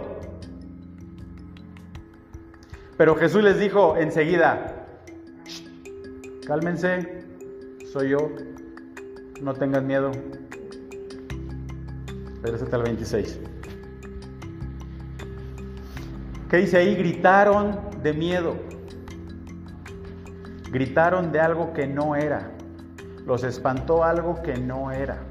[2.97, 4.85] Pero Jesús les dijo enseguida,
[6.45, 7.23] cálmense,
[7.93, 8.31] soy yo,
[9.41, 10.11] no tengan miedo.
[12.45, 13.39] Regrésate al 26.
[16.47, 16.95] ¿Qué dice ahí?
[16.95, 18.55] Gritaron de miedo.
[20.69, 22.51] Gritaron de algo que no era.
[23.25, 25.23] Los espantó algo que no era.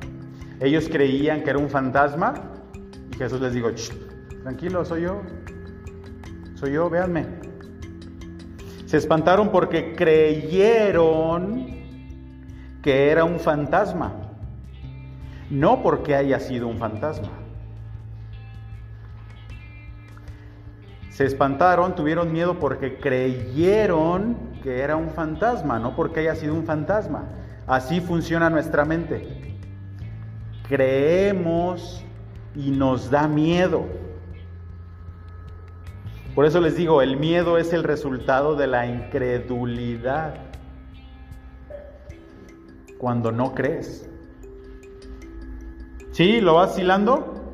[0.59, 2.35] Ellos creían que era un fantasma
[3.13, 3.69] y Jesús les dijo,
[4.43, 5.23] tranquilo, soy yo.
[6.57, 7.27] Soy yo, véanme.
[8.87, 11.67] Se espantaron porque creyeron
[12.83, 14.24] que era un fantasma,
[15.51, 17.31] no porque haya sido un fantasma.
[21.11, 26.65] Se espantaron, tuvieron miedo porque creyeron que era un fantasma, no porque haya sido un
[26.65, 27.29] fantasma.
[27.67, 29.57] Así funciona nuestra mente.
[30.69, 32.05] Creemos
[32.57, 33.87] y nos da miedo.
[36.35, 40.35] Por eso les digo, el miedo es el resultado de la incredulidad.
[42.99, 44.11] Cuando no crees.
[46.15, 46.41] ¿Sí?
[46.41, 47.53] ¿Lo vas hilando?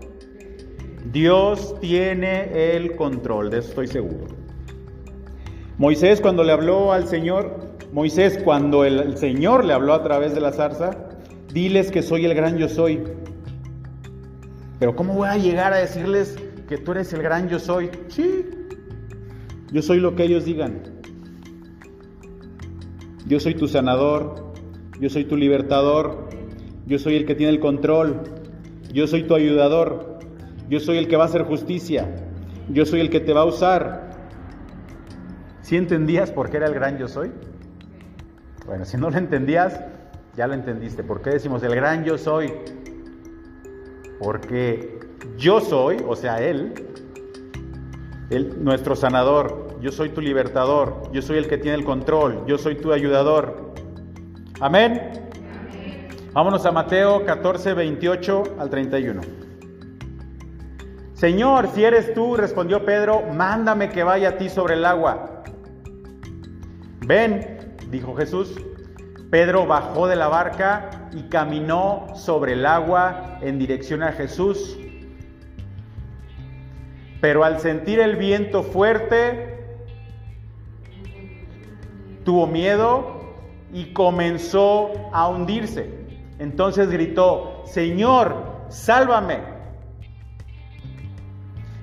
[1.11, 4.27] Dios tiene el control, de eso estoy seguro.
[5.79, 10.43] Moisés cuando le habló al Señor, Moisés cuando el, Señor le habló a través de
[10.43, 10.91] la zarza,
[11.51, 13.03] diles que soy el gran yo soy.
[14.79, 16.37] Pero ¿cómo voy a llegar a decirles
[16.69, 17.89] que tú eres el gran yo soy?
[18.09, 18.45] Sí,
[19.73, 20.83] yo soy lo que ellos digan.
[23.27, 24.53] Yo soy tu sanador,
[25.01, 26.29] yo soy tu libertador,
[26.85, 28.40] yo soy el que tiene el control,
[28.93, 30.19] yo soy tu ayudador,
[30.69, 32.09] yo soy el que va a hacer justicia,
[32.69, 34.11] yo soy el que te va a usar.
[35.63, 37.31] ¿Sí entendías por qué era el gran yo soy?
[38.67, 39.81] Bueno, si no lo entendías,
[40.37, 41.03] ya lo entendiste.
[41.03, 42.53] ¿Por qué decimos el gran yo soy?
[44.19, 45.01] Porque
[45.37, 46.75] yo soy, o sea, Él,
[48.59, 52.77] nuestro sanador, yo soy tu libertador, yo soy el que tiene el control, yo soy
[52.77, 53.73] tu ayudador.
[54.61, 55.30] Amén.
[56.33, 59.21] Vámonos a Mateo 14, 28 al 31.
[61.13, 65.43] Señor, si eres tú, respondió Pedro, mándame que vaya a ti sobre el agua.
[67.05, 68.55] Ven, dijo Jesús.
[69.29, 74.79] Pedro bajó de la barca y caminó sobre el agua en dirección a Jesús.
[77.21, 79.59] Pero al sentir el viento fuerte,
[82.25, 83.35] tuvo miedo
[83.73, 86.00] y comenzó a hundirse.
[86.41, 88.35] Entonces gritó, Señor,
[88.71, 89.41] sálvame.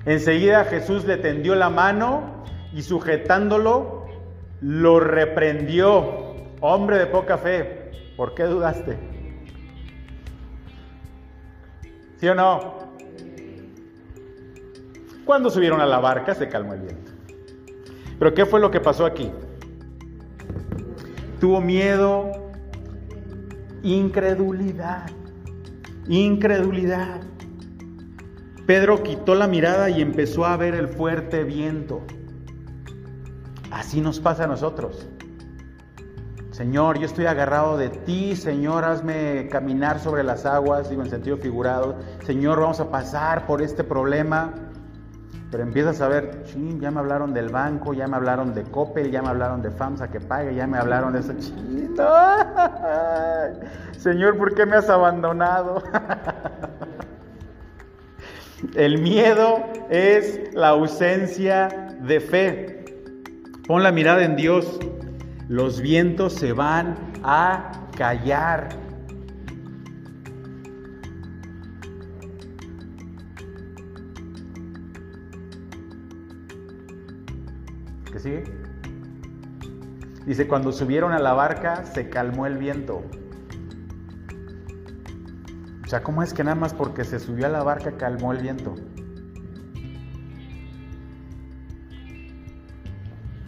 [0.04, 2.44] Enseguida Jesús le tendió la mano
[2.74, 4.06] y sujetándolo,
[4.60, 6.34] lo reprendió.
[6.60, 8.98] Hombre de poca fe, ¿por qué dudaste?
[12.16, 12.78] ¿Sí o no?
[15.24, 17.12] Cuando subieron a la barca se calmó el viento.
[18.18, 19.30] Pero ¿qué fue lo que pasó aquí?
[21.38, 22.47] Tuvo miedo,
[23.82, 25.10] incredulidad,
[26.08, 27.20] incredulidad.
[28.66, 32.02] Pedro quitó la mirada y empezó a ver el fuerte viento.
[33.70, 35.08] Así nos pasa a nosotros.
[36.50, 41.36] Señor, yo estoy agarrado de ti, Señor, hazme caminar sobre las aguas, digo en sentido
[41.36, 41.96] figurado.
[42.26, 44.52] Señor, vamos a pasar por este problema.
[45.50, 46.44] Pero empiezas a ver,
[46.78, 50.08] ya me hablaron del banco, ya me hablaron de Coppel, ya me hablaron de FAMSA
[50.08, 51.32] que pague, ya me hablaron de eso.
[53.98, 55.82] Señor, ¿por qué me has abandonado?
[58.74, 61.68] El miedo es la ausencia
[62.00, 62.84] de fe.
[63.66, 64.78] Pon la mirada en Dios.
[65.48, 68.68] Los vientos se van a callar.
[80.26, 83.04] Dice, cuando subieron a la barca se calmó el viento.
[85.84, 88.42] O sea, ¿cómo es que nada más porque se subió a la barca calmó el
[88.42, 88.74] viento?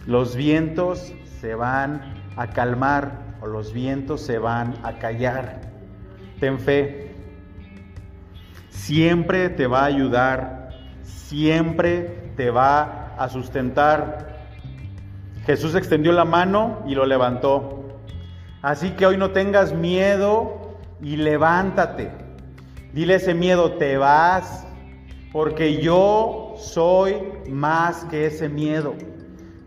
[0.07, 2.01] Los vientos se van
[2.35, 5.61] a calmar o los vientos se van a callar.
[6.39, 7.13] Ten fe.
[8.69, 10.69] Siempre te va a ayudar,
[11.03, 14.40] siempre te va a sustentar.
[15.45, 17.83] Jesús extendió la mano y lo levantó.
[18.61, 22.11] Así que hoy no tengas miedo y levántate.
[22.93, 24.67] Dile ese miedo, te vas,
[25.31, 27.15] porque yo soy
[27.49, 28.93] más que ese miedo.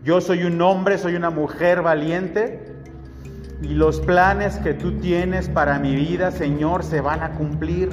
[0.03, 2.73] Yo soy un hombre, soy una mujer valiente
[3.61, 7.89] y los planes que tú tienes para mi vida, Señor, se van a cumplir.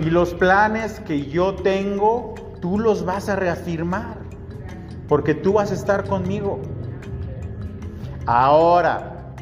[0.00, 4.18] Y los planes que yo tengo, tú los vas a reafirmar,
[5.08, 6.60] porque tú vas a estar conmigo.
[8.30, 9.32] Ahora,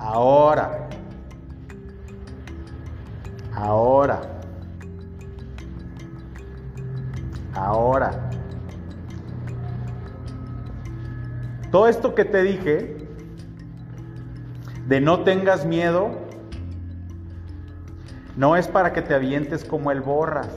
[0.00, 0.88] ahora,
[3.54, 4.20] ahora,
[7.54, 8.28] ahora.
[11.70, 12.96] Todo esto que te dije,
[14.88, 16.10] de no tengas miedo,
[18.34, 20.48] no es para que te avientes como el borras.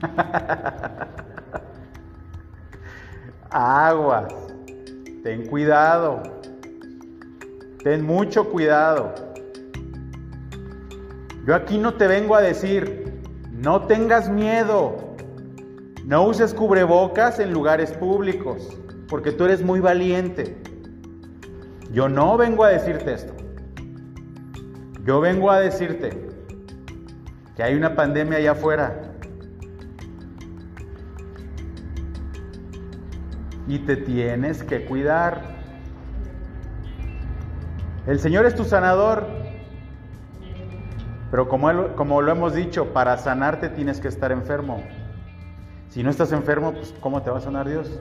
[3.50, 4.51] Aguas.
[5.22, 6.22] Ten cuidado,
[7.84, 9.14] ten mucho cuidado.
[11.46, 13.20] Yo aquí no te vengo a decir,
[13.50, 15.14] no tengas miedo,
[16.04, 18.76] no uses cubrebocas en lugares públicos,
[19.08, 20.56] porque tú eres muy valiente.
[21.92, 23.34] Yo no vengo a decirte esto.
[25.04, 26.28] Yo vengo a decirte
[27.56, 29.11] que hay una pandemia allá afuera.
[33.68, 35.42] Y te tienes que cuidar.
[38.06, 39.26] El Señor es tu sanador.
[41.30, 44.82] Pero como, como lo hemos dicho, para sanarte tienes que estar enfermo.
[45.88, 48.00] Si no estás enfermo, pues ¿cómo te va a sanar Dios?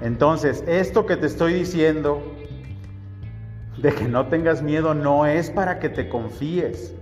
[0.00, 2.22] Entonces, esto que te estoy diciendo
[3.78, 6.94] de que no tengas miedo no es para que te confíes.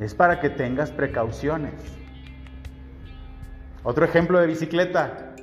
[0.00, 1.74] Es para que tengas precauciones.
[3.82, 5.34] Otro ejemplo de bicicleta.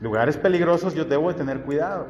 [0.00, 2.06] Lugares peligrosos yo debo de tener cuidado.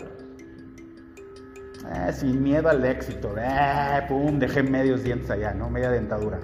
[1.90, 3.34] Eh, sin miedo al éxito.
[3.38, 5.70] Eh, pum, dejé medios dientes allá, ¿no?
[5.70, 6.38] Media dentadura.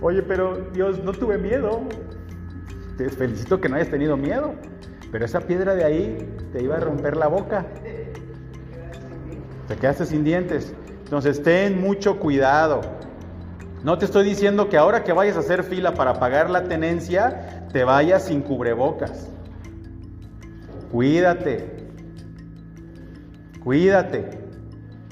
[0.00, 1.82] Oye, pero Dios, no tuve miedo.
[2.96, 4.54] Te felicito que no hayas tenido miedo.
[5.10, 7.66] Pero esa piedra de ahí te iba a romper la boca.
[9.66, 10.72] Te quedaste sin dientes.
[11.04, 12.82] Entonces ten mucho cuidado.
[13.86, 17.68] No te estoy diciendo que ahora que vayas a hacer fila para pagar la tenencia,
[17.72, 19.28] te vayas sin cubrebocas.
[20.90, 21.86] Cuídate.
[23.62, 24.28] Cuídate.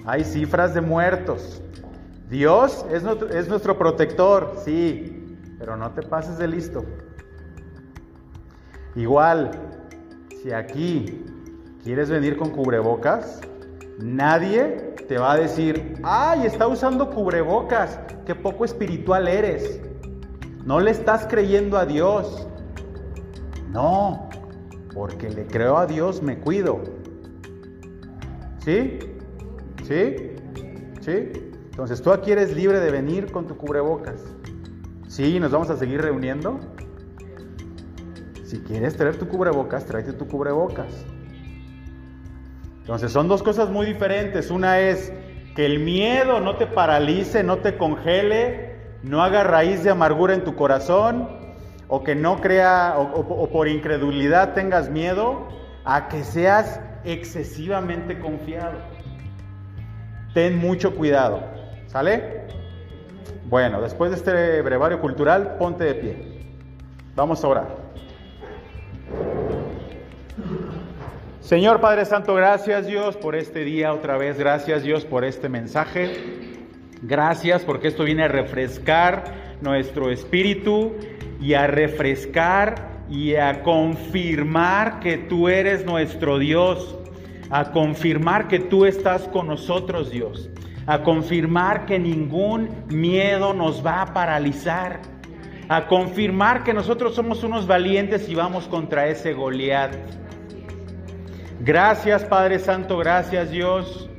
[0.04, 1.62] Hay cifras de muertos.
[2.28, 6.84] Dios es nuestro, es nuestro protector, sí, pero no te pases de listo.
[8.96, 9.52] Igual,
[10.42, 11.24] si aquí
[11.84, 13.40] quieres venir con cubrebocas,
[14.00, 19.80] nadie te va a decir, ay, está usando cubrebocas, qué poco espiritual eres.
[20.64, 22.48] No le estás creyendo a Dios.
[23.70, 24.28] No,
[24.94, 26.82] porque le creo a Dios, me cuido.
[28.58, 28.98] ¿Sí?
[29.82, 30.16] ¿Sí?
[31.00, 31.32] ¿Sí?
[31.70, 34.22] Entonces tú aquí eres libre de venir con tu cubrebocas.
[35.08, 35.38] ¿Sí?
[35.38, 36.60] ¿Nos vamos a seguir reuniendo?
[38.44, 41.04] Si quieres traer tu cubrebocas, tráete tu cubrebocas.
[42.80, 44.50] Entonces son dos cosas muy diferentes.
[44.50, 45.12] Una es
[45.54, 50.44] que el miedo no te paralice, no te congele, no haga raíz de amargura en
[50.44, 51.28] tu corazón,
[51.88, 55.48] o que no crea, o, por incredulidad tengas miedo,
[55.84, 58.78] a que seas excesivamente confiado.
[60.32, 61.40] Ten mucho cuidado.
[61.86, 62.46] ¿Sale?
[63.46, 66.16] Bueno, después de este brevario cultural, ponte de pie.
[67.14, 67.68] Vamos a orar.
[71.44, 76.10] Señor Padre Santo, gracias Dios por este día otra vez, gracias Dios por este mensaje,
[77.02, 79.24] gracias porque esto viene a refrescar
[79.60, 80.94] nuestro espíritu
[81.42, 86.96] y a refrescar y a confirmar que tú eres nuestro Dios,
[87.50, 90.48] a confirmar que tú estás con nosotros Dios,
[90.86, 95.02] a confirmar que ningún miedo nos va a paralizar,
[95.68, 100.23] a confirmar que nosotros somos unos valientes y vamos contra ese Goliat
[101.64, 104.10] Gracias Padre Santo, gracias Dios.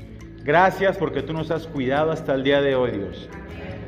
[0.41, 3.29] Gracias porque tú nos has cuidado hasta el día de hoy, Dios.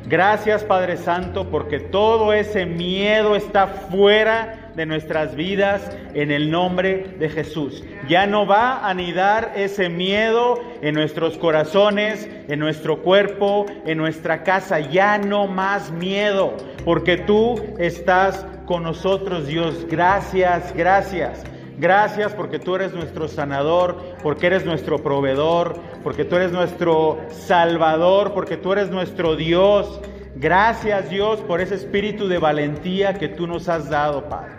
[0.06, 7.16] Gracias Padre Santo porque todo ese miedo está fuera de nuestras vidas en el nombre
[7.18, 7.82] de Jesús.
[8.08, 14.44] Ya no va a anidar ese miedo en nuestros corazones, en nuestro cuerpo, en nuestra
[14.44, 14.78] casa.
[14.78, 19.84] Ya no más miedo porque tú estás con nosotros, Dios.
[19.90, 21.42] Gracias, gracias.
[21.78, 28.34] Gracias porque tú eres nuestro sanador, porque eres nuestro proveedor, porque tú eres nuestro salvador,
[28.34, 30.00] porque tú eres nuestro Dios.
[30.34, 34.58] Gracias Dios por ese espíritu de valentía que tú nos has dado, Padre.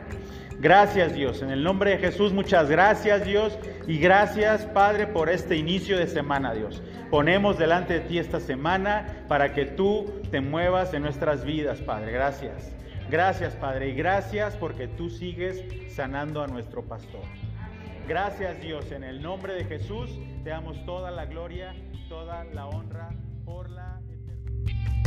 [0.62, 3.58] Gracias Dios, en el nombre de Jesús muchas gracias Dios
[3.88, 6.82] y gracias Padre por este inicio de semana Dios.
[7.10, 12.12] Ponemos delante de ti esta semana para que tú te muevas en nuestras vidas Padre.
[12.12, 12.79] Gracias.
[13.10, 15.64] Gracias, Padre, y gracias porque tú sigues
[15.96, 17.24] sanando a nuestro pastor.
[18.08, 20.12] Gracias, Dios, en el nombre de Jesús
[20.44, 21.74] te damos toda la gloria,
[22.08, 23.10] toda la honra
[23.46, 24.99] por la eternidad.